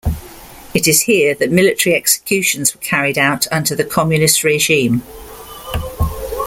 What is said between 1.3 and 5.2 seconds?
that military executions were carried out under the communist regime.